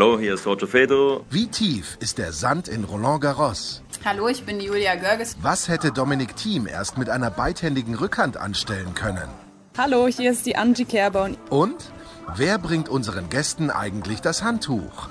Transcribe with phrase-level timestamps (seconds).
[0.00, 1.24] Hallo, hier ist Roger Fedor.
[1.28, 3.82] Wie tief ist der Sand in Roland Garros?
[4.04, 5.36] Hallo, ich bin Julia Görges.
[5.42, 9.28] Was hätte Dominik Thiem erst mit einer beidhändigen Rückhand anstellen können?
[9.76, 11.30] Hallo, hier ist die Angie Kerber.
[11.50, 11.90] Und
[12.36, 15.08] wer bringt unseren Gästen eigentlich das Handtuch?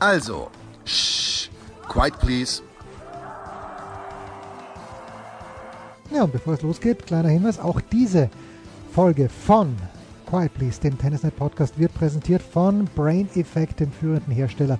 [0.00, 0.50] Also,
[0.84, 1.48] shh,
[1.88, 2.62] quiet please.
[6.10, 8.30] Ja, und bevor es losgeht, kleiner Hinweis, auch diese
[8.92, 9.76] Folge von
[10.26, 14.78] Quiet Please, dem Tennisnet Podcast, wird präsentiert von Brain Effect, dem führenden Hersteller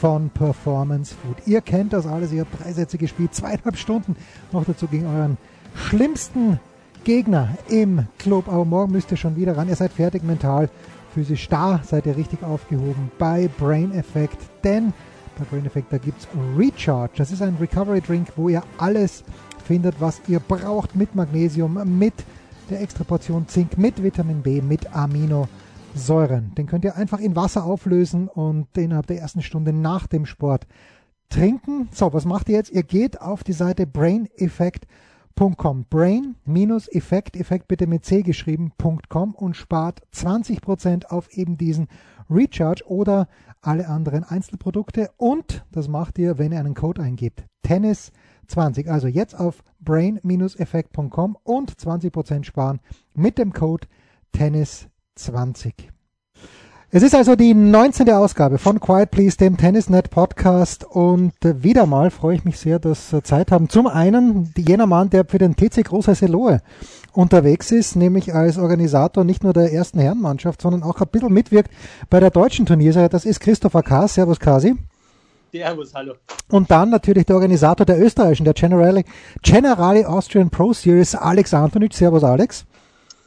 [0.00, 1.36] von Performance Food.
[1.46, 4.14] Ihr kennt das alles, ihr habt drei Sätze gespielt, zweieinhalb Stunden
[4.52, 5.36] noch dazu gegen euren
[5.74, 6.60] schlimmsten
[7.02, 8.48] Gegner im Club.
[8.48, 9.68] Aber morgen müsst ihr schon wieder ran.
[9.68, 10.70] Ihr seid fertig mental,
[11.12, 14.92] physisch da, seid ihr richtig aufgehoben bei Brain Effect, denn
[15.36, 17.14] bei Brain Effect, da gibt es Recharge.
[17.16, 19.24] Das ist ein Recovery Drink, wo ihr alles
[19.66, 22.14] findet, was ihr braucht mit Magnesium, mit
[22.70, 26.54] der extra Portion Zink, mit Vitamin B, mit Aminosäuren.
[26.56, 30.66] Den könnt ihr einfach in Wasser auflösen und innerhalb der ersten Stunde nach dem Sport
[31.28, 31.88] trinken.
[31.92, 32.70] So, was macht ihr jetzt?
[32.70, 35.86] Ihr geht auf die Seite braineffect.com.
[35.90, 41.88] Brain-Effekt, Effekt bitte mit C geschrieben.com und spart 20% auf eben diesen
[42.30, 43.28] Recharge oder
[43.60, 45.10] alle anderen Einzelprodukte.
[45.16, 47.44] Und das macht ihr, wenn ihr einen Code eingibt.
[47.62, 48.12] Tennis
[48.46, 48.90] 20.
[48.90, 52.80] Also jetzt auf brain-effekt.com und 20% sparen
[53.14, 53.86] mit dem Code
[54.34, 55.72] Tennis20.
[56.96, 58.08] Es ist also die 19.
[58.10, 63.12] Ausgabe von Quiet Please, dem Tennisnet Podcast und wieder mal freue ich mich sehr, dass
[63.12, 63.68] wir Zeit haben.
[63.68, 66.60] Zum einen jener Mann, der für den TC Großer Seloe
[67.12, 71.72] unterwegs ist, nämlich als Organisator nicht nur der ersten Herrenmannschaft, sondern auch ein bisschen mitwirkt
[72.10, 73.08] bei der deutschen Turnierserie.
[73.08, 74.06] Das ist Christopher K.
[74.06, 74.76] Servus Kasi.
[75.54, 76.14] Servus, hallo.
[76.50, 79.04] Und dann natürlich der Organisator der österreichischen, der Generali,
[79.40, 81.94] Generali Austrian Pro Series, Alex Antonic.
[81.94, 82.66] Servus, Alex.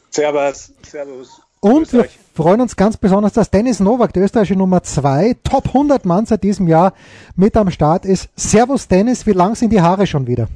[0.10, 1.42] Servus, servus.
[1.62, 2.06] Und wir
[2.36, 6.44] freuen uns ganz besonders, dass Dennis Nowak, der österreichische Nummer 2, Top 100 Mann seit
[6.44, 6.92] diesem Jahr
[7.38, 8.28] mit am Start ist.
[8.36, 9.26] Servus, Dennis.
[9.26, 10.50] Wie lang sind die Haare schon wieder?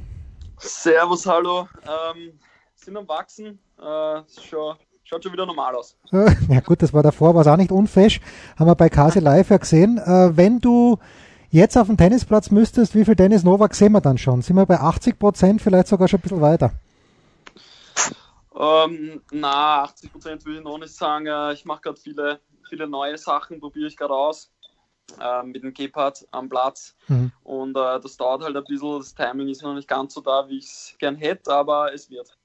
[0.58, 1.68] Servus, hallo.
[1.84, 2.38] Ähm,
[2.76, 3.58] sind am Wachsen.
[3.78, 5.96] Äh, schon, schaut schon wieder normal aus.
[6.50, 8.20] Ja gut, das war davor, war es auch nicht unfesch.
[8.58, 9.96] Haben wir bei Kase Live ja gesehen.
[9.96, 10.98] Äh, wenn du
[11.52, 14.42] jetzt auf dem Tennisplatz müsstest, wie viel Dennis Novak sehen wir dann schon?
[14.42, 16.72] Sind wir bei 80 Prozent, vielleicht sogar schon ein bisschen weiter?
[18.58, 21.26] Ähm, na, 80 Prozent würde ich noch nicht sagen.
[21.26, 24.50] Äh, Ich mache gerade viele, viele neue Sachen, probiere ich gerade aus.
[25.20, 26.96] Äh, mit dem Gepard am Platz.
[27.08, 27.32] Mhm.
[27.42, 28.98] Und äh, das dauert halt ein bisschen.
[28.98, 32.08] Das Timing ist noch nicht ganz so da, wie ich es gern hätte, aber es
[32.08, 32.36] wird.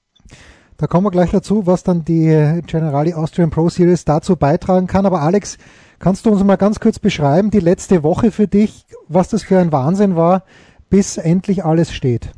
[0.78, 5.08] Da kommen wir gleich dazu, was dann die Generali Austrian Pro Series dazu beitragen kann.
[5.08, 5.58] Aber Alex,
[5.98, 9.58] kannst du uns mal ganz kurz beschreiben, die letzte Woche für dich, was das für
[9.58, 10.44] ein Wahnsinn war,
[10.92, 12.30] bis endlich alles steht?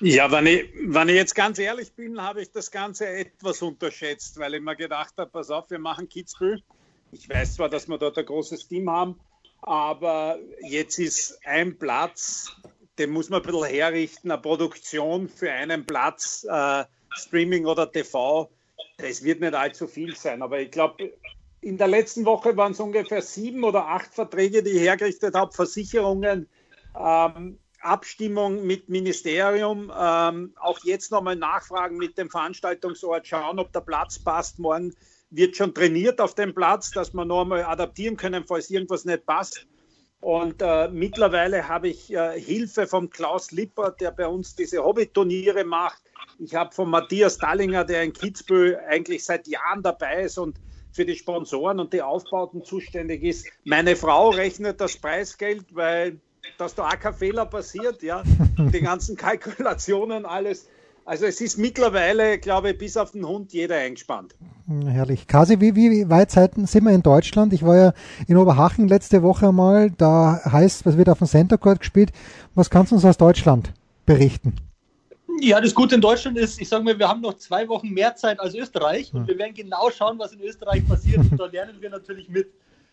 [0.00, 4.38] Ja, wenn ich, wenn ich jetzt ganz ehrlich bin, habe ich das Ganze etwas unterschätzt,
[4.38, 6.62] weil ich mir gedacht habe, pass auf, wir machen Kitzbühel.
[7.12, 9.18] Ich weiß zwar, dass wir dort ein großes Team haben,
[9.62, 12.56] aber jetzt ist ein Platz,
[12.98, 16.84] den muss man ein bisschen herrichten, eine Produktion für einen Platz, äh,
[17.14, 18.50] Streaming oder TV,
[18.98, 20.42] das wird nicht allzu viel sein.
[20.42, 21.12] Aber ich glaube,
[21.60, 25.52] in der letzten Woche waren es ungefähr sieben oder acht Verträge, die ich hergerichtet habe,
[25.52, 26.48] Versicherungen,
[26.98, 33.80] ähm, Abstimmung mit Ministerium, ähm, auch jetzt nochmal nachfragen mit dem Veranstaltungsort, schauen, ob der
[33.80, 34.58] Platz passt.
[34.58, 34.94] Morgen
[35.30, 39.26] wird schon trainiert auf dem Platz, dass wir noch einmal adaptieren können, falls irgendwas nicht
[39.26, 39.66] passt.
[40.20, 45.64] Und äh, mittlerweile habe ich äh, Hilfe von Klaus Lipper, der bei uns diese Hobbyturniere
[45.64, 46.02] macht.
[46.38, 50.58] Ich habe von Matthias Dallinger, der in Kitzbühel eigentlich seit Jahren dabei ist und
[50.92, 53.46] für die Sponsoren und die Aufbauten zuständig ist.
[53.64, 56.18] Meine Frau rechnet das Preisgeld, weil
[56.58, 58.22] dass da auch kein Fehler passiert, ja.
[58.58, 60.68] Die ganzen Kalkulationen, alles.
[61.06, 64.34] Also es ist mittlerweile, glaube ich, bis auf den Hund jeder eingespannt.
[64.86, 65.28] Herrlich.
[65.28, 67.52] Kasi, wie, wie weit sind wir in Deutschland?
[67.52, 67.92] Ich war ja
[68.26, 69.92] in Oberhaching letzte Woche einmal.
[69.92, 72.10] Da heißt, was wird auf dem Center Court gespielt.
[72.56, 73.72] Was kannst du uns aus Deutschland
[74.04, 74.56] berichten?
[75.40, 78.16] Ja, das Gute in Deutschland ist, ich sage mal, wir haben noch zwei Wochen mehr
[78.16, 81.76] Zeit als Österreich und wir werden genau schauen, was in Österreich passiert und da lernen
[81.78, 82.48] wir natürlich mit.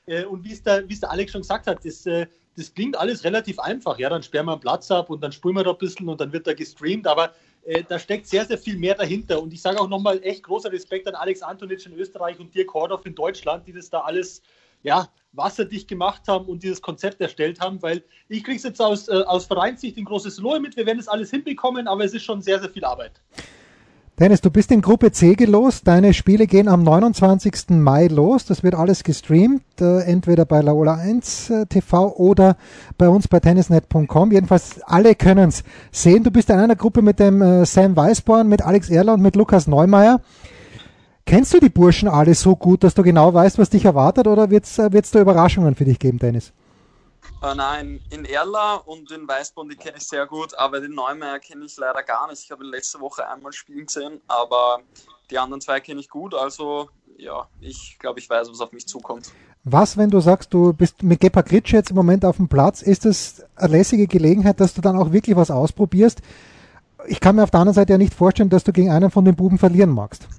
[0.05, 2.27] Äh, Und wie es der, wie es der Alex schon gesagt hat, das, äh,
[2.57, 3.97] das klingt alles relativ einfach.
[3.97, 6.19] Ja, dann sperren wir einen Platz ab und dann spulen wir da ein bisschen und
[6.19, 7.31] dann wird da gestreamt, aber
[7.65, 9.41] äh, da steckt sehr, sehr viel mehr dahinter.
[9.41, 12.73] Und ich sage auch nochmal echt großer Respekt an Alex Antonic in Österreich und Dirk
[12.73, 14.41] Hordorf in Deutschland, die das da alles
[14.83, 19.07] ja, wasserdicht gemacht haben und dieses Konzept erstellt haben, weil ich kriege es jetzt aus,
[19.07, 20.75] äh, aus Vereinssicht ein großes Lohe mit.
[20.75, 23.21] Wir werden es alles hinbekommen, aber es ist schon sehr, sehr viel Arbeit.
[24.23, 25.85] Dennis, du bist in Gruppe C gelost.
[25.85, 27.71] Deine Spiele gehen am 29.
[27.71, 28.45] Mai los.
[28.45, 32.55] Das wird alles gestreamt, äh, entweder bei Laola 1 äh, TV oder
[32.97, 34.31] bei uns bei tennisnet.com.
[34.31, 36.23] Jedenfalls alle können es sehen.
[36.23, 39.35] Du bist in einer Gruppe mit dem äh, Sam Weisborn, mit Alex Erler und mit
[39.35, 40.21] Lukas Neumeier.
[41.25, 44.49] Kennst du die Burschen alle so gut, dass du genau weißt, was dich erwartet, oder
[44.49, 46.53] wird es äh, da Überraschungen für dich geben, Dennis?
[47.43, 51.39] Äh, nein, in Erla und in Weißborn, die kenne ich sehr gut, aber den Neumeier
[51.39, 52.41] kenne ich leider gar nicht.
[52.41, 54.79] Ich habe ihn letzte Woche einmal spielen gesehen, aber
[55.29, 58.87] die anderen zwei kenne ich gut, also ja, ich glaube, ich weiß, was auf mich
[58.87, 59.33] zukommt.
[59.65, 62.81] Was, wenn du sagst, du bist mit Gepa Gritsch jetzt im Moment auf dem Platz,
[62.81, 66.21] ist das eine lässige Gelegenheit, dass du dann auch wirklich was ausprobierst?
[67.07, 69.25] Ich kann mir auf der anderen Seite ja nicht vorstellen, dass du gegen einen von
[69.25, 70.29] den Buben verlieren magst.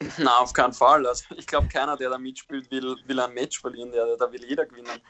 [0.18, 1.06] Na, auf keinen Fall.
[1.06, 3.90] Also ich glaube, keiner, der da mitspielt, will, will ein Match verlieren.
[3.90, 5.00] Der, da will jeder gewinnen.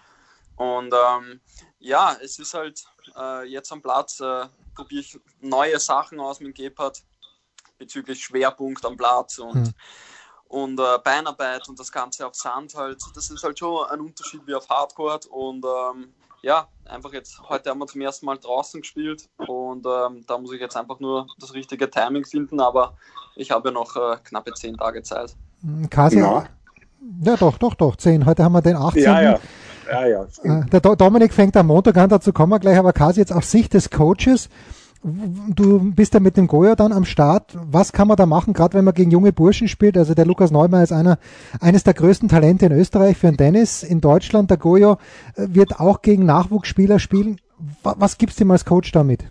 [0.57, 1.41] Und ähm,
[1.79, 2.85] ja, es ist halt
[3.17, 7.03] äh, jetzt am Platz, äh, probiere ich neue Sachen aus mit Gebhardt
[7.79, 9.75] bezüglich Schwerpunkt am Platz und, hm.
[10.45, 13.01] und äh, Beinarbeit und das Ganze auf Sand halt.
[13.15, 15.21] Das ist halt schon ein Unterschied wie auf Hardcore.
[15.31, 20.25] Und ähm, ja, einfach jetzt, heute haben wir zum ersten Mal draußen gespielt und ähm,
[20.27, 22.97] da muss ich jetzt einfach nur das richtige Timing finden, aber
[23.37, 25.37] ich habe ja noch äh, knappe zehn Tage Zeit.
[25.63, 26.47] Hm, Kasi, ja.
[27.23, 28.27] ja doch, doch, doch, zehn.
[28.27, 29.03] Heute haben wir den 18.
[29.03, 29.41] Ja, ja.
[29.91, 33.21] Ja, ja, äh, der Dominik fängt am Montag an, dazu kommen wir gleich, aber Kasi
[33.21, 34.49] jetzt aus Sicht des Coaches,
[35.03, 37.57] du bist ja mit dem Goya dann am Start.
[37.71, 39.97] Was kann man da machen, gerade wenn man gegen junge Burschen spielt?
[39.97, 41.19] Also der Lukas Neumann ist einer,
[41.61, 43.83] eines der größten Talente in Österreich für den Tennis.
[43.83, 44.99] In Deutschland, der Goyo
[45.35, 47.41] äh, wird auch gegen Nachwuchsspieler spielen.
[47.83, 49.25] Was gibt's dem als Coach damit?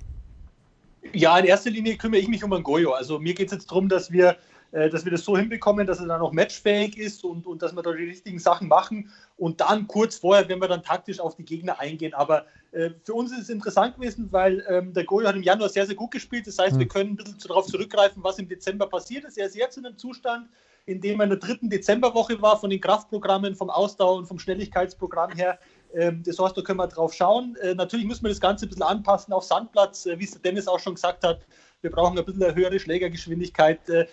[1.14, 2.94] Ja, in erster Linie kümmere ich mich um einen Goyo.
[2.94, 4.38] Also mir geht es jetzt darum, dass wir
[4.72, 7.84] dass wir das so hinbekommen, dass er dann auch matchfähig ist und, und dass wir
[7.84, 9.12] da die richtigen Sachen machen.
[9.38, 12.14] Und dann kurz vorher, wenn wir dann taktisch auf die Gegner eingehen.
[12.14, 15.70] Aber äh, für uns ist es interessant gewesen, weil ähm, der Goyo hat im Januar
[15.70, 16.48] sehr, sehr gut gespielt.
[16.48, 19.38] Das heißt, wir können ein bisschen darauf zurückgreifen, was im Dezember passiert ist.
[19.38, 20.48] Er ist jetzt in einem Zustand,
[20.86, 24.40] in dem er in der dritten Dezemberwoche war, von den Kraftprogrammen, vom Ausdauer und vom
[24.40, 25.60] Schnelligkeitsprogramm her.
[25.94, 27.56] Ähm, das heißt, da können wir drauf schauen.
[27.62, 30.42] Äh, natürlich müssen wir das Ganze ein bisschen anpassen auf Sandplatz, äh, wie es der
[30.42, 31.42] Dennis auch schon gesagt hat.
[31.82, 33.90] Wir brauchen ein bisschen eine höhere Schlägergeschwindigkeit.
[33.90, 34.06] Äh,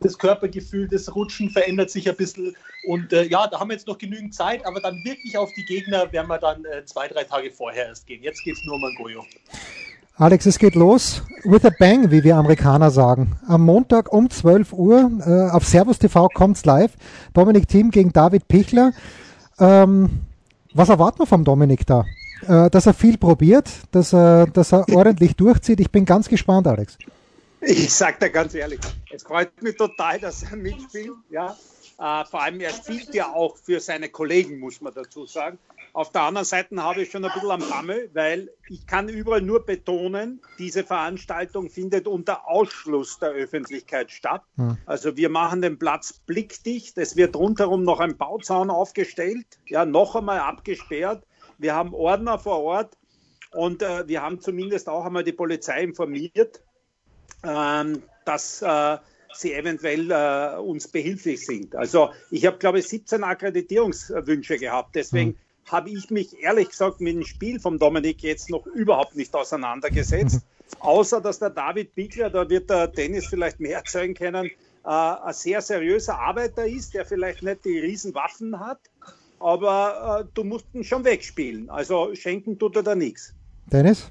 [0.00, 2.56] das Körpergefühl, das Rutschen verändert sich ein bisschen.
[2.86, 5.64] Und äh, ja, da haben wir jetzt noch genügend Zeit, aber dann wirklich auf die
[5.64, 8.22] Gegner werden wir dann äh, zwei, drei Tage vorher erst gehen.
[8.22, 9.24] Jetzt geht es nur um Angoyo.
[10.16, 11.22] Alex, es geht los.
[11.44, 13.38] With a bang, wie wir Amerikaner sagen.
[13.46, 16.92] Am Montag um 12 Uhr äh, auf Servus TV kommt's live.
[17.34, 18.92] Dominik Thiem gegen David Pichler.
[19.58, 20.20] Ähm,
[20.74, 22.04] was erwarten wir vom Dominik da?
[22.46, 25.80] Äh, dass er viel probiert, dass er, dass er ordentlich durchzieht.
[25.80, 26.96] Ich bin ganz gespannt, Alex.
[27.60, 28.80] Ich sage dir ganz ehrlich,
[29.12, 31.12] es freut mich total, dass er mitspielt.
[31.28, 31.56] Ja.
[31.98, 35.58] Äh, vor allem, er spielt ja auch für seine Kollegen, muss man dazu sagen.
[35.92, 39.42] Auf der anderen Seite habe ich schon ein bisschen am Bammel, weil ich kann überall
[39.42, 44.42] nur betonen, diese Veranstaltung findet unter Ausschluss der Öffentlichkeit statt.
[44.86, 46.96] Also wir machen den Platz blickdicht.
[46.96, 51.24] Es wird rundherum noch ein Bauzaun aufgestellt, ja, noch einmal abgesperrt.
[51.60, 52.96] Wir haben Ordner vor Ort
[53.52, 56.62] und äh, wir haben zumindest auch einmal die Polizei informiert,
[57.44, 58.96] ähm, dass äh,
[59.34, 61.76] sie eventuell äh, uns behilflich sind.
[61.76, 64.96] Also ich habe, glaube ich, 17 Akkreditierungswünsche gehabt.
[64.96, 65.70] Deswegen mhm.
[65.70, 70.40] habe ich mich ehrlich gesagt mit dem Spiel vom Dominik jetzt noch überhaupt nicht auseinandergesetzt.
[70.78, 75.34] Außer dass der David Biegler, da wird der Dennis vielleicht mehr erzeugen können, äh, ein
[75.34, 78.80] sehr seriöser Arbeiter ist, der vielleicht nicht die Riesenwaffen hat,
[79.40, 81.68] aber äh, du musst ihn schon wegspielen.
[81.70, 83.34] Also schenken tut er da nichts.
[83.66, 84.10] Dennis?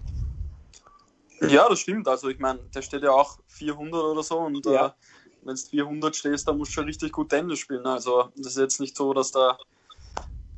[1.42, 2.08] Ja, das stimmt.
[2.08, 4.88] Also ich meine, der steht ja auch 400 oder so und ja.
[4.88, 4.92] äh,
[5.44, 7.86] wenn du 400 stehst, dann musst du schon richtig gut Tennis spielen.
[7.86, 9.58] Also das ist jetzt nicht so, dass da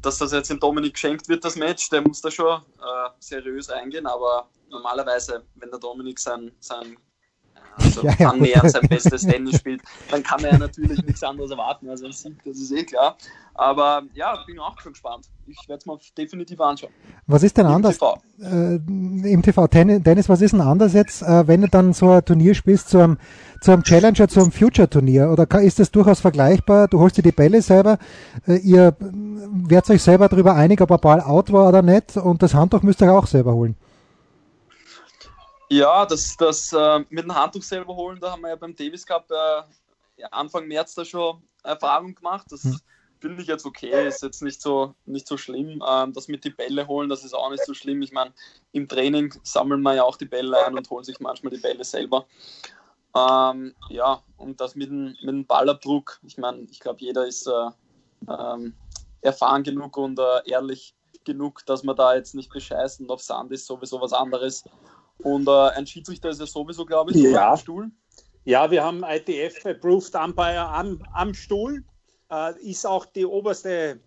[0.01, 3.69] dass das jetzt dem Dominik geschenkt wird, das Match, der muss da schon äh, seriös
[3.69, 6.97] eingehen, aber normalerweise, wenn der Dominik sein, sein
[7.77, 8.29] also ja, ja.
[8.31, 12.11] annähernd sein bestes Tennis spielt, dann kann man ja natürlich nichts anderes erwarten als ein
[12.11, 13.17] Sieg, das ist eh klar.
[13.53, 15.25] Aber ja, bin auch schon gespannt.
[15.45, 16.91] Ich werde es mal definitiv anschauen.
[17.27, 17.95] Was ist denn Im anders?
[17.95, 18.21] TV.
[18.41, 22.23] Äh, Im TV, Dennis, was ist denn anders jetzt, äh, wenn du dann so ein
[22.23, 23.17] Turnier spielst, zu einem,
[23.59, 25.29] zu einem Challenger, zu einem Future-Turnier?
[25.29, 26.87] Oder ist das durchaus vergleichbar?
[26.87, 27.97] Du holst dir die Bälle selber,
[28.47, 32.41] äh, ihr werdet euch selber darüber einig, ob ein Ball out war oder nicht und
[32.41, 33.75] das Handtuch müsst ihr auch selber holen.
[35.71, 39.05] Ja, das, das äh, mit dem Handtuch selber holen, da haben wir ja beim Davis
[39.05, 42.47] Cup äh, Anfang März da schon Erfahrung gemacht.
[42.49, 42.77] Das hm.
[43.21, 45.81] finde ich jetzt okay, ist jetzt nicht so, nicht so schlimm.
[45.87, 48.01] Ähm, das mit die Bälle holen, das ist auch nicht so schlimm.
[48.01, 48.33] Ich meine,
[48.73, 51.85] im Training sammeln wir ja auch die Bälle ein und holen sich manchmal die Bälle
[51.85, 52.25] selber.
[53.15, 57.47] Ähm, ja, und das mit dem, mit dem Ballabdruck, ich meine, ich glaube, jeder ist
[57.47, 57.69] äh,
[58.29, 58.73] ähm,
[59.21, 63.09] erfahren genug und äh, ehrlich genug, dass wir da jetzt nicht bescheißen.
[63.09, 64.65] Auf Sand ist sowieso was anderes.
[65.23, 67.51] Und äh, ein Schiedsrichter ist ja sowieso, glaube ich, ja.
[67.51, 67.91] am Stuhl.
[68.43, 71.83] Ja, wir haben ITF Approved Umpire am, am Stuhl.
[72.31, 73.99] Äh, ist auch die oberste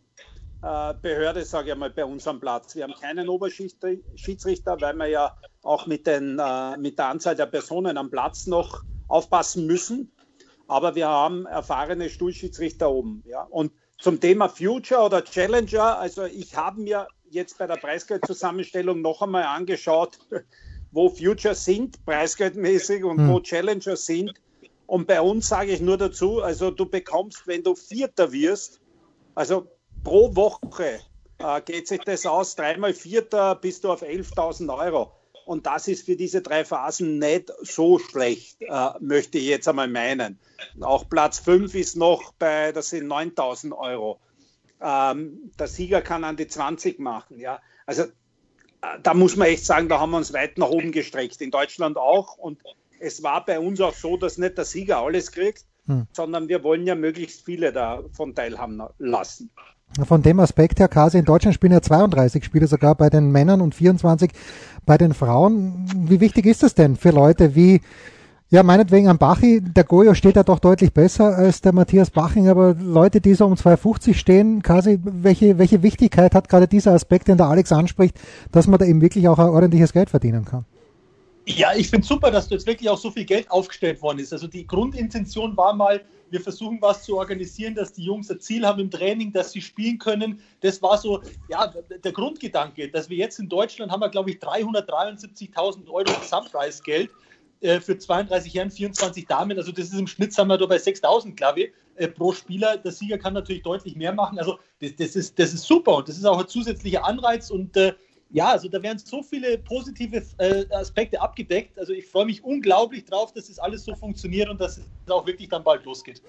[0.63, 2.75] äh, Behörde, sage ich mal, bei uns am Platz.
[2.75, 7.47] Wir haben keinen Oberschiedsrichter, weil wir ja auch mit, den, äh, mit der Anzahl der
[7.47, 10.11] Personen am Platz noch aufpassen müssen.
[10.67, 13.23] Aber wir haben erfahrene Stuhlschiedsrichter oben.
[13.27, 13.43] Ja.
[13.43, 19.23] Und zum Thema Future oder Challenger, also ich habe mir jetzt bei der Preisgeldzusammenstellung noch
[19.23, 20.19] einmal angeschaut,
[20.95, 23.33] wo Future sind, preisgeldmäßig und mhm.
[23.33, 24.33] wo Challenger sind.
[24.87, 28.81] Und bei uns sage ich nur dazu, also du bekommst, wenn du Vierter wirst,
[29.35, 29.67] also
[30.05, 31.01] pro Woche
[31.39, 35.13] äh, geht sich das aus, dreimal Vierter bist du auf 11.000 Euro.
[35.47, 39.89] Und das ist für diese drei Phasen nicht so schlecht, äh, möchte ich jetzt einmal
[39.89, 40.39] meinen.
[40.81, 44.21] Auch Platz 5 ist noch bei, das sind 9000 Euro.
[44.81, 47.39] Ähm, der Sieger kann an die 20 machen.
[47.39, 47.61] Ja.
[47.85, 48.05] Also
[49.03, 51.41] da muss man echt sagen, da haben wir uns weit nach oben gestreckt.
[51.41, 52.37] In Deutschland auch.
[52.37, 52.61] Und
[53.01, 56.07] es war bei uns auch so, dass nicht der Sieger alles kriegt, hm.
[56.13, 59.51] sondern wir wollen ja möglichst viele davon teilhaben lassen.
[60.07, 63.61] Von dem Aspekt her, Kasi, in Deutschland spielen ja 32 Spiele sogar bei den Männern
[63.61, 64.33] und 24
[64.85, 65.87] bei den Frauen.
[66.09, 67.81] Wie wichtig ist das denn für Leute wie,
[68.51, 72.49] ja, meinetwegen am Bachi, der Goyo steht da doch deutlich besser als der Matthias Baching,
[72.49, 77.29] aber Leute, die so um 250 stehen, Kasi, welche, welche Wichtigkeit hat gerade dieser Aspekt,
[77.29, 78.17] den der Alex anspricht,
[78.53, 80.65] dass man da eben wirklich auch ein ordentliches Geld verdienen kann?
[81.47, 84.33] Ja, ich finde super, dass jetzt wirklich auch so viel Geld aufgestellt worden ist.
[84.33, 88.67] Also die Grundintention war mal, wir versuchen was zu organisieren, dass die Jungs ein Ziel
[88.67, 90.41] haben im Training, dass sie spielen können.
[90.61, 91.73] Das war so, ja,
[92.03, 97.11] der Grundgedanke, dass wir jetzt in Deutschland haben wir, glaube ich, 373.000 Euro Gesamtpreisgeld
[97.65, 99.57] äh, für 32 Herren, 24 Damen.
[99.57, 102.77] Also das ist im Schnitt, sind wir bei 6.000, glaube ich, äh, pro Spieler.
[102.77, 104.39] Der Sieger kann natürlich deutlich mehr machen.
[104.39, 107.77] Also das, das, ist, das ist super und das ist auch ein zusätzlicher Anreiz und
[107.77, 107.95] äh,
[108.31, 111.79] ja, also da werden so viele positive äh, Aspekte abgedeckt.
[111.79, 115.27] Also ich freue mich unglaublich drauf, dass das alles so funktioniert und dass es auch
[115.27, 116.21] wirklich dann bald losgeht.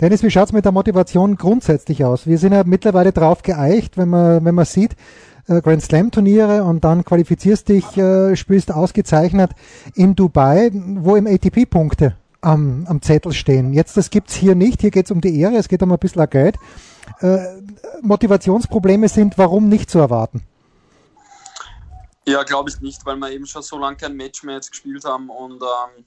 [0.00, 2.26] Dennis, wie schaut es mit der Motivation grundsätzlich aus?
[2.26, 4.96] Wir sind ja mittlerweile drauf geeicht, wenn man, wenn man sieht,
[5.62, 9.52] Grand Slam Turniere und dann qualifizierst dich, äh, spielst ausgezeichnet
[9.94, 13.72] in Dubai, wo im ATP Punkte am, am Zettel stehen.
[13.72, 14.80] Jetzt, das gibt's hier nicht.
[14.80, 16.56] Hier geht's um die Ehre, es geht um ein bisschen Geld.
[17.20, 17.38] Äh,
[18.02, 20.42] Motivationsprobleme sind, warum nicht zu erwarten?
[22.26, 25.04] Ja, glaube ich nicht, weil wir eben schon so lange kein Match mehr jetzt gespielt
[25.04, 26.04] haben und ähm,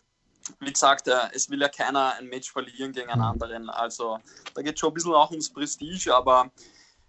[0.60, 3.28] wie gesagt, äh, es will ja keiner ein Match verlieren gegen einen mhm.
[3.28, 3.70] anderen.
[3.70, 4.20] Also
[4.54, 6.52] da geht schon ein bisschen auch ums Prestige, aber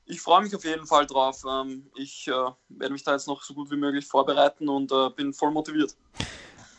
[0.07, 1.43] ich freue mich auf jeden Fall drauf.
[1.49, 2.33] Ähm, ich äh,
[2.69, 5.97] werde mich da jetzt noch so gut wie möglich vorbereiten und äh, bin voll motiviert.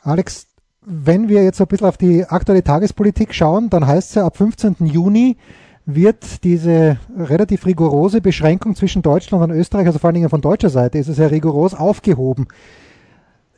[0.04, 0.48] Alex,
[0.82, 4.38] wenn wir jetzt ein bisschen auf die aktuelle Tagespolitik schauen, dann heißt es ja ab
[4.38, 4.78] 15.
[4.82, 5.38] Juni
[5.86, 10.70] wird diese relativ rigorose Beschränkung zwischen Deutschland und Österreich, also vor allen Dingen von deutscher
[10.70, 12.48] Seite, ist es ja rigoros aufgehoben.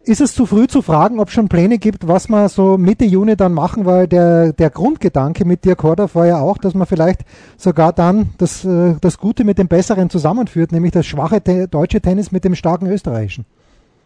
[0.06, 3.06] Ist es zu früh zu fragen, ob es schon Pläne gibt, was man so Mitte
[3.06, 6.86] Juni dann machen, weil der, der Grundgedanke mit Dirk Hordaff war ja auch, dass man
[6.86, 7.22] vielleicht
[7.58, 12.32] sogar dann das, äh, das Gute mit dem Besseren zusammenführt, nämlich das schwache deutsche Tennis
[12.32, 13.46] mit dem starken österreichischen.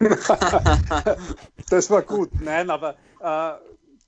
[1.68, 2.30] das war gut.
[2.40, 3.58] Nein, aber äh,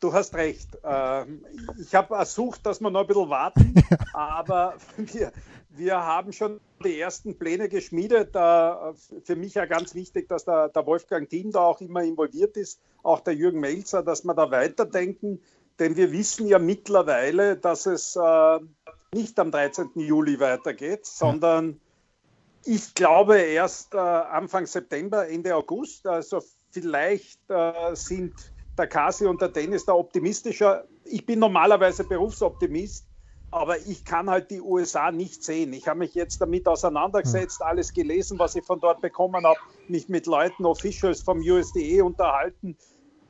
[0.00, 0.78] du hast recht.
[0.82, 1.44] Ähm,
[1.78, 3.74] ich habe ersucht, dass wir noch ein bisschen warten,
[4.14, 5.30] aber wir,
[5.74, 8.32] wir haben schon die ersten Pläne geschmiedet.
[8.32, 12.80] Für mich ja ganz wichtig, dass der, der Wolfgang Thiem da auch immer involviert ist,
[13.02, 15.40] auch der Jürgen Melzer, dass wir da weiterdenken.
[15.78, 18.58] Denn wir wissen ja mittlerweile, dass es äh,
[19.14, 19.90] nicht am 13.
[19.96, 21.80] Juli weitergeht, sondern
[22.64, 26.06] ich glaube erst äh, Anfang September, Ende August.
[26.06, 28.34] Also vielleicht äh, sind
[28.78, 30.86] der Kasi und der Dennis da optimistischer.
[31.04, 33.06] Ich bin normalerweise Berufsoptimist,
[33.52, 35.74] aber ich kann halt die USA nicht sehen.
[35.74, 37.66] Ich habe mich jetzt damit auseinandergesetzt, hm.
[37.66, 42.76] alles gelesen, was ich von dort bekommen habe, mich mit Leuten, Officials vom USDE unterhalten.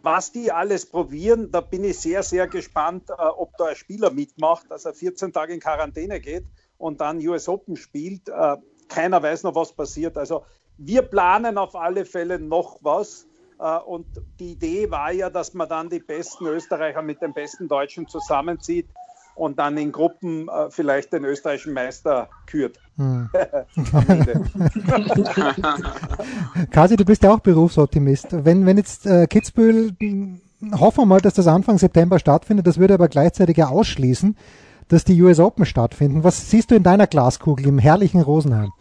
[0.02, 4.11] Was die alles probieren, da bin ich sehr, sehr gespannt, äh, ob da ein Spieler
[4.11, 6.45] mitmacht, dass er 14 Tage in Quarantäne geht
[6.79, 8.29] und dann US Open spielt.
[8.29, 8.57] Äh,
[8.88, 10.17] keiner weiß noch, was passiert.
[10.17, 10.45] Also
[10.79, 13.26] wir planen auf alle Fälle noch was.
[13.59, 14.07] Äh, und
[14.38, 18.88] die Idee war ja, dass man dann die besten Österreicher mit den besten Deutschen zusammenzieht
[19.34, 22.78] und dann in Gruppen äh, vielleicht den österreichischen Meister kürt.
[22.96, 23.28] Hm.
[26.70, 28.28] Kasi, du bist ja auch Berufsoptimist.
[28.30, 29.92] Wenn, wenn jetzt äh, Kitzbühel,
[30.72, 34.36] hoffen wir mal, dass das Anfang September stattfindet, das würde aber gleichzeitig ja ausschließen,
[34.88, 36.24] dass die US Open stattfinden.
[36.24, 38.72] Was siehst du in deiner Glaskugel im herrlichen Rosenheim?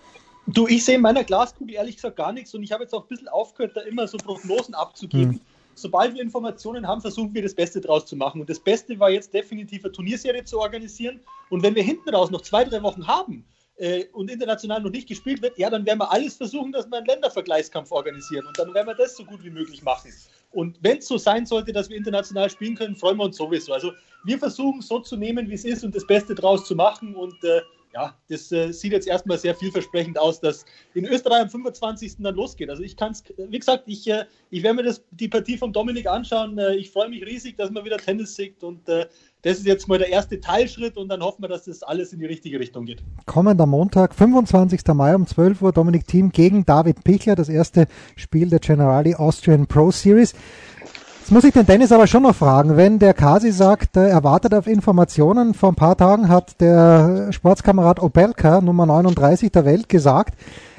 [0.48, 3.04] Du, ich sehe in meiner Glaskugel ehrlich gesagt gar nichts und ich habe jetzt auch
[3.04, 5.36] ein bisschen aufgehört, da immer so Prognosen abzugeben.
[5.36, 5.42] Hm.
[5.76, 8.42] Sobald wir Informationen haben, versuchen wir das Beste draus zu machen.
[8.42, 11.20] Und das Beste war jetzt definitiv eine Turnierserie zu organisieren.
[11.50, 13.46] Und wenn wir hinten raus noch zwei, drei Wochen haben,
[13.82, 16.98] äh, und international noch nicht gespielt wird, ja, dann werden wir alles versuchen, dass wir
[16.98, 20.12] einen Ländervergleichskampf organisieren und dann werden wir das so gut wie möglich machen.
[20.52, 23.74] Und wenn es so sein sollte, dass wir international spielen können, freuen wir uns sowieso.
[23.74, 23.92] Also
[24.24, 27.44] wir versuchen so zu nehmen, wie es ist und das Beste draus zu machen und
[27.44, 27.62] äh,
[27.94, 32.18] ja, das äh, sieht jetzt erstmal sehr vielversprechend aus, dass in Österreich am 25.
[32.20, 32.70] dann losgeht.
[32.70, 35.74] Also ich kann es, wie gesagt, ich, äh, ich werde mir das, die Partie von
[35.74, 36.58] Dominik anschauen.
[36.58, 39.08] Äh, ich freue mich riesig, dass man wieder Tennis sieht und äh,
[39.42, 42.20] das ist jetzt mal der erste Teilschritt und dann hoffen wir, dass das alles in
[42.20, 43.04] die richtige Richtung geht.
[43.26, 44.82] Kommender Montag, 25.
[44.94, 49.66] Mai um 12 Uhr, Dominik Thiem gegen David Pichler, das erste Spiel der Generali Austrian
[49.66, 50.36] Pro Series.
[51.22, 54.56] Jetzt muss ich den Dennis aber schon noch fragen, wenn der Kasi sagt, er wartet
[54.56, 55.54] auf Informationen.
[55.54, 60.34] Vor ein paar Tagen hat der Sportskamerad Opelka, Nummer 39 der Welt, gesagt,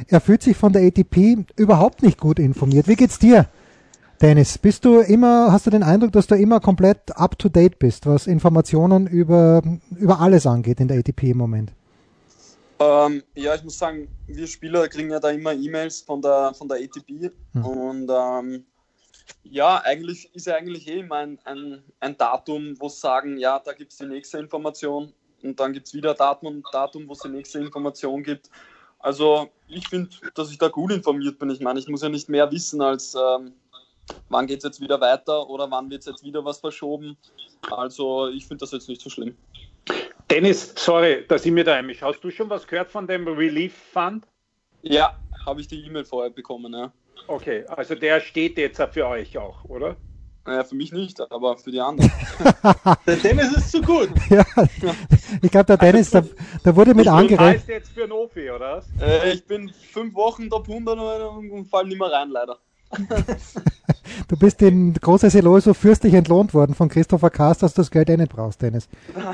[0.08, 2.88] er fühlt sich von der ATP überhaupt nicht gut informiert.
[2.88, 3.46] Wie geht's dir,
[4.20, 4.58] Dennis?
[4.58, 8.06] Bist du immer, hast du den Eindruck, dass du immer komplett up to date bist,
[8.06, 9.62] was Informationen über,
[9.96, 11.72] über alles angeht in der ATP im Moment?
[12.80, 16.66] Ähm, ja, ich muss sagen, wir Spieler kriegen ja da immer E-Mails von der, von
[16.66, 17.64] der ATP hm.
[17.64, 18.64] und ähm,
[19.44, 23.72] ja, eigentlich ist ja eigentlich eh immer ein, ein, ein Datum, wo sagen, ja, da
[23.72, 25.12] gibt es die nächste Information
[25.42, 28.50] und dann gibt es wieder Datum, Datum, wo es die nächste Information gibt.
[28.98, 31.50] Also ich finde, dass ich da gut informiert bin.
[31.50, 33.52] Ich meine, ich muss ja nicht mehr wissen als ähm,
[34.28, 37.16] wann geht es jetzt wieder weiter oder wann wird jetzt wieder was verschoben.
[37.70, 39.36] Also ich finde das jetzt nicht so schlimm.
[40.30, 42.06] Dennis, sorry, dass ich mir da einmische.
[42.06, 44.26] Hast du schon was gehört von dem Relief Fund?
[44.82, 46.92] Ja, habe ich die E-Mail vorher bekommen, ja.
[47.26, 49.96] Okay, also der steht jetzt für euch auch, oder?
[50.44, 52.10] Naja, für mich nicht, aber für die anderen.
[53.06, 54.10] der Dennis ist zu gut.
[54.28, 54.44] Ja,
[55.40, 56.24] ich glaube, der Dennis, da,
[56.64, 57.68] da wurde mit angerechnet.
[57.68, 58.82] Du jetzt für Nofi, oder?
[59.00, 62.58] Äh, ich bin fünf Wochen Top 100 und fall nicht mehr rein, leider.
[64.28, 67.90] Du bist in großer Selo so fürstlich entlohnt worden von Christopher Kast, dass du das
[67.90, 68.88] Geld eh nicht brauchst, Dennis.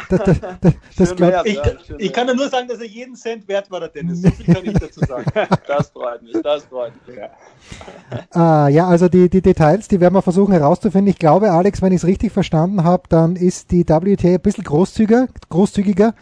[0.09, 1.59] Das, das, das, das glaub, ich,
[1.99, 4.23] ich kann nur sagen, dass er jeden Cent wert war, der Dennis.
[4.23, 5.25] So viel kann ich dazu sagen.
[5.67, 7.17] Das freut mich, das freut mich.
[7.17, 11.11] Ja, ah, ja also die, die Details, die werden wir versuchen herauszufinden.
[11.11, 14.65] Ich glaube, Alex, wenn ich es richtig verstanden habe, dann ist die WTA ein bisschen
[14.65, 16.15] großzügiger, großzügiger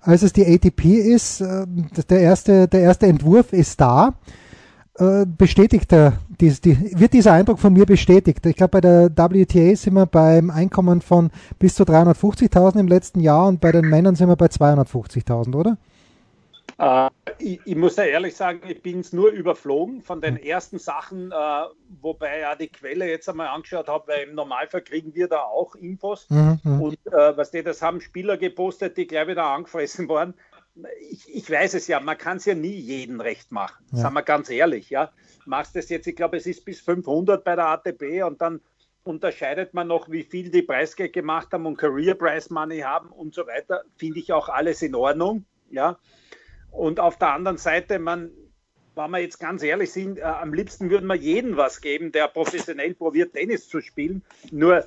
[0.00, 1.40] als es die ATP ist.
[1.40, 1.66] Äh,
[2.08, 4.14] der erste, der erste Entwurf ist da.
[4.98, 8.44] Äh, bestätigt er, die, die, wird dieser Eindruck von mir bestätigt.
[8.44, 13.20] Ich glaube, bei der WTA sind wir beim Einkommen von bis zu 350.000 im letzten
[13.20, 15.78] Jahr und bei den Männern sind wir bei 250.000, oder?
[16.78, 20.78] Äh, ich, ich, muss ja ehrlich sagen, ich bin es nur überflogen von den ersten
[20.78, 21.34] Sachen, äh,
[22.02, 25.74] wobei ja die Quelle jetzt einmal angeschaut habe, weil im Normalfall kriegen wir da auch
[25.74, 26.28] Infos.
[26.28, 26.82] Mhm, mhm.
[26.82, 30.34] und äh, was die das haben Spieler gepostet, die gleich wieder angefressen waren
[31.10, 33.98] ich, ich, weiß es ja, man kann es ja nie jedem recht machen, ja.
[33.98, 34.90] sagen wir ganz ehrlich.
[34.90, 35.12] Ja.
[35.44, 38.60] Machst es jetzt, ich glaube, es ist bis 500 bei der ATP und dann
[39.04, 43.34] unterscheidet man noch, wie viel die Preisgeld gemacht haben und Career Price Money haben und
[43.34, 43.82] so weiter.
[43.96, 45.44] Finde ich auch alles in Ordnung.
[45.70, 45.98] Ja.
[46.70, 48.30] Und auf der anderen Seite, man,
[48.94, 52.28] wenn wir jetzt ganz ehrlich sind, äh, am liebsten würden wir jedem was geben, der
[52.28, 54.22] professionell probiert, Tennis zu spielen.
[54.50, 54.86] Nur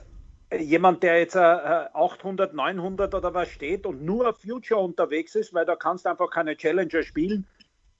[0.59, 5.53] jemand, der jetzt äh, 800, 900 oder was steht und nur auf Future unterwegs ist,
[5.53, 7.45] weil da kannst du einfach keine Challenger spielen.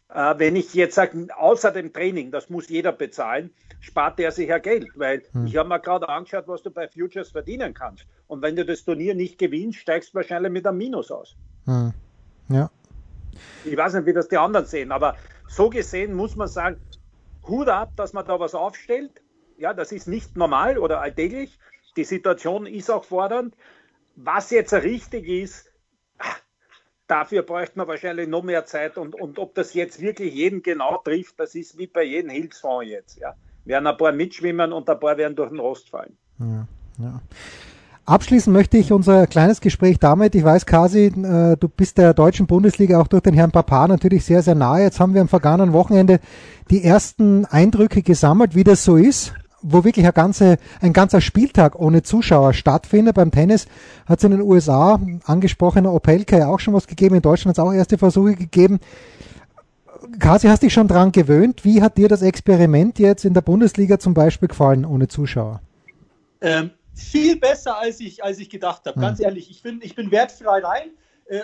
[0.09, 4.49] Äh, wenn ich jetzt sage, außer dem Training, das muss jeder bezahlen, spart der sich
[4.49, 5.47] ja Geld, weil hm.
[5.47, 8.05] ich habe mir gerade angeschaut, was du bei Futures verdienen kannst.
[8.27, 11.35] Und wenn du das Turnier nicht gewinnst, steigst du wahrscheinlich mit einem Minus aus.
[11.65, 11.93] Hm.
[12.49, 12.69] Ja.
[13.63, 15.15] Ich weiß nicht, wie das die anderen sehen, aber
[15.47, 16.77] so gesehen muss man sagen,
[17.47, 19.21] Hut ab, dass man da was aufstellt.
[19.57, 21.57] Ja, das ist nicht normal oder alltäglich.
[21.97, 23.55] Die Situation ist auch fordernd.
[24.15, 25.71] Was jetzt richtig ist,
[27.07, 28.97] dafür bräuchte man wahrscheinlich noch mehr Zeit.
[28.97, 32.89] Und, und ob das jetzt wirklich jeden genau trifft, das ist wie bei jedem Hilfsfonds
[32.89, 33.19] jetzt.
[33.19, 33.35] Ja.
[33.65, 36.17] Werden ein paar mitschwimmen und ein paar werden durch den Rost fallen.
[36.39, 36.67] Ja,
[36.99, 37.21] ja.
[38.07, 40.35] Abschließen möchte ich unser kleines Gespräch damit.
[40.35, 44.23] Ich weiß, Kasi, äh, du bist der deutschen Bundesliga auch durch den Herrn Papa natürlich
[44.23, 44.83] sehr, sehr nahe.
[44.83, 46.19] Jetzt haben wir am vergangenen Wochenende
[46.69, 49.33] die ersten Eindrücke gesammelt, wie das so ist
[49.67, 53.15] wo wirklich ein, ganze, ein ganzer Spieltag ohne Zuschauer stattfindet.
[53.15, 53.67] Beim Tennis
[54.05, 57.15] hat es in den USA, angesprochener Opelka, ja auch schon was gegeben.
[57.15, 58.79] In Deutschland hat es auch erste Versuche gegeben.
[60.19, 61.65] Kasi, hast dich schon dran gewöhnt.
[61.65, 65.61] Wie hat dir das Experiment jetzt in der Bundesliga zum Beispiel gefallen, ohne Zuschauer?
[66.41, 68.99] Ähm, viel besser, als ich, als ich gedacht habe.
[68.99, 69.25] Ganz hm.
[69.25, 70.89] ehrlich, ich bin, ich bin wertfrei rein.
[71.27, 71.41] Äh,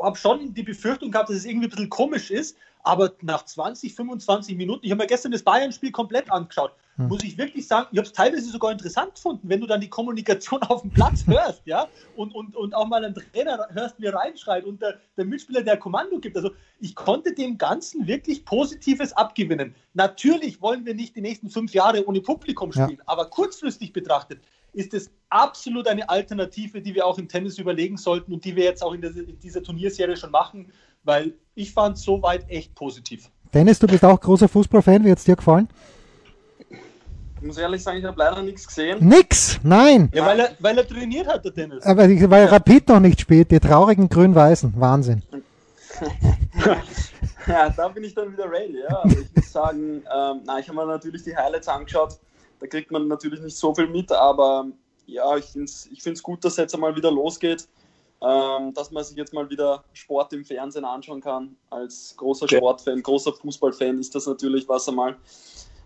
[0.00, 3.92] habe schon die Befürchtung gehabt, dass es irgendwie ein bisschen komisch ist, aber nach 20,
[3.94, 7.08] 25 Minuten, ich habe mir gestern das Bayern-Spiel komplett angeschaut, hm.
[7.08, 9.88] muss ich wirklich sagen, ich habe es teilweise sogar interessant gefunden, wenn du dann die
[9.88, 14.06] Kommunikation auf dem Platz hörst, ja, und, und, und auch mal einen Trainer hörst, wie
[14.06, 16.36] er reinschreit und der, der Mitspieler, der Kommando gibt.
[16.36, 19.74] Also ich konnte dem Ganzen wirklich Positives abgewinnen.
[19.94, 23.04] Natürlich wollen wir nicht die nächsten fünf Jahre ohne Publikum spielen, ja.
[23.06, 24.40] aber kurzfristig betrachtet
[24.72, 28.64] ist es absolut eine Alternative, die wir auch im Tennis überlegen sollten und die wir
[28.64, 30.72] jetzt auch in, der, in dieser Turnierserie schon machen
[31.04, 33.30] weil ich fand es soweit echt positiv.
[33.52, 35.68] Dennis, du bist auch großer Fußballfan, wie hat es dir gefallen?
[37.44, 39.06] Ich muss ehrlich sagen, ich habe leider nichts gesehen.
[39.06, 40.10] Nix, nein.
[40.14, 41.84] Ja, weil er, weil er trainiert hat, der Dennis.
[41.84, 45.22] Aber ich- weil Rapid noch nicht spielt, die traurigen Grün-Weißen, Wahnsinn.
[47.46, 48.98] Ja, da bin ich dann wieder ready, ja.
[49.02, 52.16] Aber ich muss sagen, ähm, na, ich habe mir natürlich die Highlights angeschaut.
[52.58, 54.64] Da kriegt man natürlich nicht so viel mit, aber
[55.04, 57.68] ja, ich finde es ich find's gut, dass jetzt einmal wieder losgeht.
[58.22, 61.56] Ähm, dass man sich jetzt mal wieder Sport im Fernsehen anschauen kann.
[61.68, 62.48] Als großer.
[62.48, 65.16] Sportfan, großer Fußballfan ist das natürlich was einmal,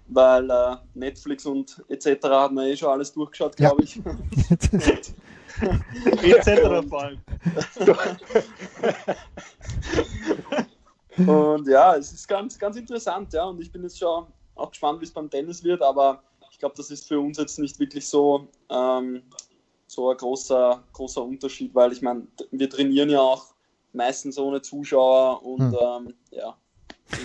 [0.09, 2.25] weil äh, Netflix und etc.
[2.29, 3.68] hat man eh schon alles durchgeschaut, Ja.
[3.68, 3.97] glaube ich.
[6.23, 6.88] Etc.
[6.88, 7.18] vor allem.
[11.27, 13.44] Und ja, es ist ganz, ganz interessant, ja.
[13.44, 16.75] Und ich bin jetzt schon auch gespannt, wie es beim Tennis wird, aber ich glaube,
[16.77, 19.23] das ist für uns jetzt nicht wirklich so, ähm,
[19.88, 23.47] so ein großer, großer Unterschied, weil ich meine, wir trainieren ja auch
[23.92, 25.77] meistens ohne Zuschauer und Hm.
[25.81, 26.57] ähm, ja,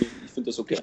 [0.24, 0.78] ich finde das okay.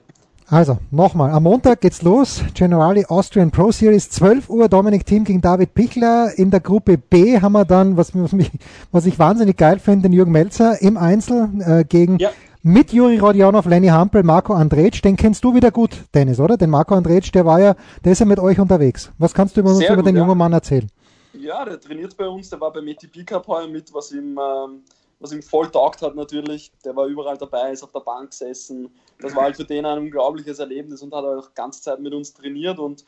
[0.52, 2.44] Also, nochmal, am Montag geht's los.
[2.54, 6.38] Generali Austrian Pro Series, 12 Uhr, Dominik Thiem gegen David Pichler.
[6.38, 8.52] In der Gruppe B haben wir dann, was, was, mich,
[8.92, 12.32] was ich wahnsinnig geil finde, den Jürgen Melzer im Einzel äh, gegen Ja.
[12.64, 15.02] mit Juri Rodionov, Lenny Hampel, Marco Andretsch.
[15.06, 16.58] Den kennst du wieder gut, Dennis, oder?
[16.58, 19.10] Den Marco Andretsch, der war ja, der ist ja mit euch unterwegs.
[19.20, 20.22] Was kannst du über uns über gut, den ja.
[20.22, 20.90] jungen Mann erzählen?
[21.32, 24.82] Ja, der trainiert bei uns, der war beim ATP Cup heuer mit, was ihm, ähm,
[25.22, 26.72] was ihm voll taugt hat natürlich.
[26.84, 28.90] Der war überall dabei, ist auf der Bank gesessen.
[29.20, 32.34] Das war halt für den ein unglaubliches Erlebnis und hat auch ganze Zeit mit uns
[32.34, 33.06] trainiert und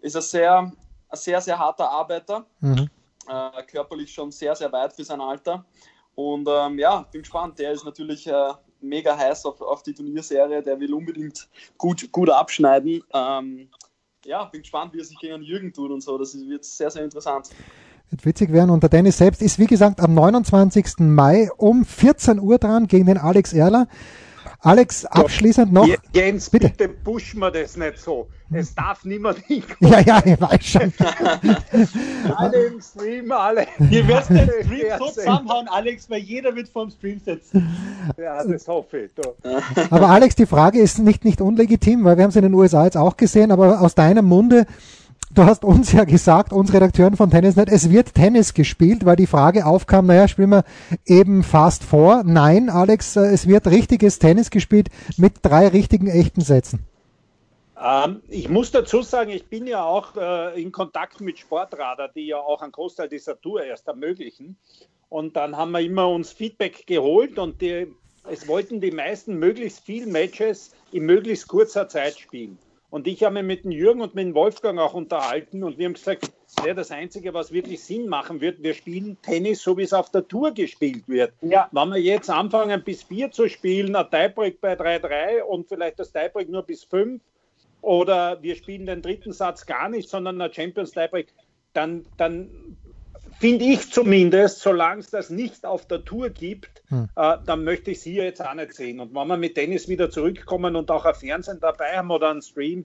[0.00, 2.46] ist ein sehr, ein sehr, sehr harter Arbeiter.
[2.60, 2.88] Mhm.
[3.28, 5.64] Äh, körperlich schon sehr, sehr weit für sein Alter.
[6.14, 7.58] Und ähm, ja, bin gespannt.
[7.58, 10.62] Der ist natürlich äh, mega heiß auf, auf die Turnierserie.
[10.62, 11.46] Der will unbedingt
[11.76, 13.04] gut, gut abschneiden.
[13.12, 13.68] Ähm,
[14.24, 16.16] ja, bin gespannt, wie er sich gegen Jürgen tut und so.
[16.16, 17.50] Das wird sehr, sehr interessant.
[18.10, 18.70] Wird witzig werden.
[18.70, 20.98] Und der Dennis selbst ist, wie gesagt, am 29.
[20.98, 23.86] Mai um 14 Uhr dran gegen den Alex Erler.
[24.62, 25.86] Alex, abschließend noch.
[25.86, 26.68] Je- Jens, Bitte.
[26.68, 26.88] bitte.
[26.88, 28.28] push mir das nicht so.
[28.52, 29.90] Es darf niemand hinkommen.
[29.92, 30.92] Ja, ja, ich weiß schon.
[32.36, 33.66] Alle im Stream, alle.
[33.78, 37.68] Wir werden den Stream so zusammenhauen, Alex, weil jeder wird vorm Stream sitzen.
[38.18, 39.12] Ja, das hoffe ich.
[39.14, 39.22] Du.
[39.90, 42.84] Aber Alex, die Frage ist nicht, nicht unlegitim, weil wir haben es in den USA
[42.84, 44.66] jetzt auch gesehen, aber aus deinem Munde,
[45.34, 49.26] du hast uns ja gesagt, uns Redakteuren von Tennisnet, es wird Tennis gespielt, weil die
[49.26, 50.64] Frage aufkam, naja, spielen wir
[51.06, 52.22] eben fast vor.
[52.24, 56.86] Nein, Alex, äh, es wird richtiges Tennis gespielt mit drei richtigen echten Sätzen.
[57.80, 62.26] Ähm, ich muss dazu sagen, ich bin ja auch äh, in Kontakt mit Sportradar, die
[62.26, 64.56] ja auch einen Großteil dieser Tour erst ermöglichen.
[65.08, 67.88] Und dann haben wir immer uns Feedback geholt und die,
[68.30, 72.58] es wollten die meisten möglichst viele Matches in möglichst kurzer Zeit spielen.
[72.90, 75.86] Und ich habe mich mit dem Jürgen und mit dem Wolfgang auch unterhalten und wir
[75.86, 76.30] haben gesagt,
[76.66, 80.10] ja, das Einzige, was wirklich Sinn machen wird, wir spielen Tennis, so wie es auf
[80.10, 81.32] der Tour gespielt wird.
[81.40, 81.68] Ja.
[81.70, 86.12] Wenn wir jetzt anfangen, bis vier zu spielen, ein Tiebreak bei 3-3 und vielleicht das
[86.12, 87.22] Tiebreak nur bis fünf,
[87.80, 91.28] oder wir spielen den dritten Satz gar nicht, sondern ein Champions Tiebreak,
[91.72, 92.76] dann, dann
[93.40, 96.82] finde ich zumindest, solange es das nicht auf der Tour gibt,
[97.16, 99.00] äh, dann möchte ich es hier jetzt auch nicht sehen.
[99.00, 102.42] Und wenn wir mit Tennis wieder zurückkommen und auch ein Fernsehen dabei haben oder einen
[102.42, 102.84] Stream,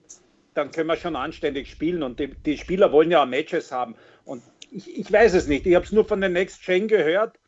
[0.54, 2.02] dann können wir schon anständig spielen.
[2.02, 3.96] Und die, die Spieler wollen ja auch Matches haben.
[4.24, 5.66] Und ich, ich weiß es nicht.
[5.66, 7.38] Ich habe es nur von den Next Gen gehört.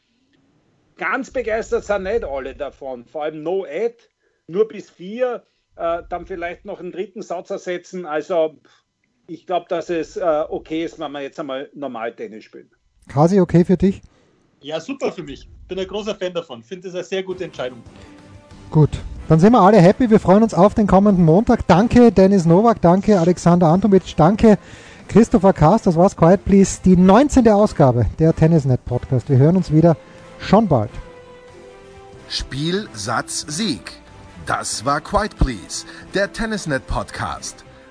[0.99, 3.07] Ganz begeistert sind nicht alle davon.
[3.07, 3.97] Vor allem No Ad,
[4.49, 5.44] nur bis vier,
[5.77, 8.05] äh, dann vielleicht noch einen dritten Satz ersetzen.
[8.05, 8.59] Also
[9.29, 12.71] ich glaube, dass es äh, okay ist, wenn wir jetzt einmal normal Tennis spielen.
[13.09, 14.01] Kasi, okay für dich?
[14.61, 15.49] Ja, super für mich.
[15.66, 16.62] Bin ein großer Fan davon.
[16.62, 17.83] Finde es eine sehr gute Entscheidung.
[18.71, 18.90] Gut.
[19.29, 20.09] Dann sind wir alle happy.
[20.09, 21.66] Wir freuen uns auf den kommenden Montag.
[21.66, 24.57] Danke Dennis Nowak, danke Alexander Antomic, danke
[25.07, 25.87] Christopher Kast.
[25.87, 26.81] Das war's Quiet Please.
[26.83, 27.47] Die 19.
[27.49, 29.29] Ausgabe der Tennisnet Podcast.
[29.29, 29.99] Wir hören uns wieder
[30.38, 30.90] schon bald.
[32.31, 33.92] Spiel, Satz, Sieg.
[34.47, 37.64] Das war Quiet Please, der Tennisnet Podcast.